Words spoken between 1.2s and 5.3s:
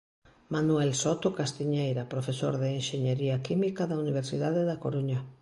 Castiñeira, profesor de Enxeñería Química da Universidade da Coruña.